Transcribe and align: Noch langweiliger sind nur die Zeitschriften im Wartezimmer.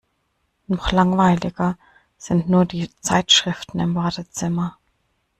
Noch 0.65 0.91
langweiliger 0.91 1.77
sind 2.17 2.49
nur 2.49 2.65
die 2.65 2.89
Zeitschriften 3.01 3.79
im 3.79 3.93
Wartezimmer. 3.93 4.79